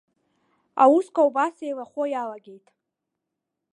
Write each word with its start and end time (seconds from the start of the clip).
Аусқәа 0.83 1.21
убас 1.27 1.55
еилахәо 1.65 2.03
иалагеит. 2.09 2.67